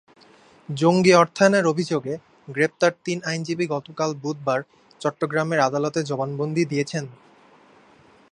জঙ্গি 0.69 1.13
অর্থায়নের 1.13 1.65
অভিযোগে 1.65 2.13
গ্রেপ্তার 2.47 2.91
তিন 3.05 3.17
আইনজীবী 3.25 3.65
গতকাল 3.67 4.09
বুধবার 4.23 4.59
চট্টগ্রামের 5.01 5.59
আদালতে 5.59 5.99
জবানবন্দি 6.03 6.63
দিয়েছেন। 6.65 7.05